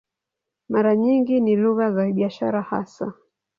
[0.69, 3.13] Mara nyingi ni lugha za biashara hasa.